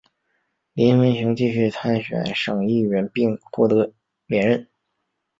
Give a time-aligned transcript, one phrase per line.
[0.73, 3.93] 林文雄继续参选省议员并获得
[4.25, 4.67] 连任。